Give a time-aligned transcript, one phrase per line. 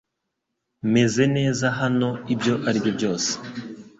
[0.93, 3.31] Meze neza hano ibyo ari byo byose